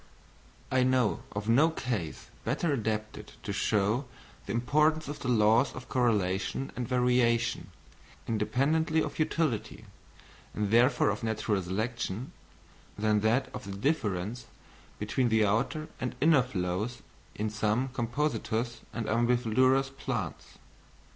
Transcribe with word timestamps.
I 0.71 0.81
know 0.81 1.21
of 1.33 1.47
no 1.47 1.69
case 1.69 2.31
better 2.43 2.73
adapted 2.73 3.33
to 3.43 3.53
show 3.53 4.05
the 4.47 4.51
importance 4.51 5.07
of 5.07 5.19
the 5.19 5.27
laws 5.27 5.73
of 5.75 5.89
correlation 5.89 6.71
and 6.75 6.87
variation, 6.87 7.69
independently 8.27 9.03
of 9.03 9.19
utility, 9.19 9.85
and 10.55 10.71
therefore 10.71 11.11
of 11.11 11.21
natural 11.23 11.61
selection, 11.61 12.31
than 12.97 13.19
that 13.19 13.53
of 13.53 13.63
the 13.65 13.77
difference 13.77 14.47
between 14.97 15.29
the 15.29 15.45
outer 15.45 15.87
and 15.99 16.15
inner 16.19 16.41
flowers 16.41 17.03
in 17.35 17.51
some 17.51 17.89
Compositous 17.89 18.79
and 18.91 19.05
Umbelliferous 19.05 19.95
plants. 19.95 20.57